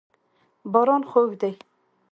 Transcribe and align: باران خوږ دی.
باران 0.71 1.03
خوږ 1.09 1.31
دی. 1.41 1.53